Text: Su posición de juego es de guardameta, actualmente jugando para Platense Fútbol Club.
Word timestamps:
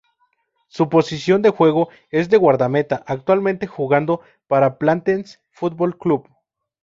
Su 0.67 0.89
posición 0.89 1.43
de 1.43 1.51
juego 1.51 1.89
es 2.09 2.27
de 2.27 2.37
guardameta, 2.37 3.03
actualmente 3.05 3.67
jugando 3.67 4.21
para 4.47 4.79
Platense 4.79 5.37
Fútbol 5.51 5.95
Club. 5.99 6.27